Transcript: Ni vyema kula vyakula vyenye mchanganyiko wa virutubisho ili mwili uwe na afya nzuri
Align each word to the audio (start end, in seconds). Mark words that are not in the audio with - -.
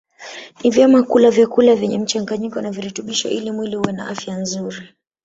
Ni 0.63 0.69
vyema 0.71 1.03
kula 1.03 1.31
vyakula 1.31 1.75
vyenye 1.75 1.99
mchanganyiko 1.99 2.59
wa 2.59 2.71
virutubisho 2.71 3.29
ili 3.29 3.51
mwili 3.51 3.77
uwe 3.77 3.91
na 3.91 4.07
afya 4.09 4.37
nzuri 4.37 4.83